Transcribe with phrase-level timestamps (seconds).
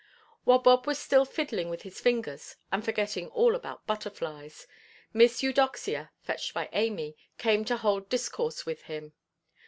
[0.45, 4.65] While Bob was still fiddling with his fingers, and forgetting all about butterflies,
[5.13, 9.13] Miss Eudoxia, fetched by Amy, came to hold discourse with him.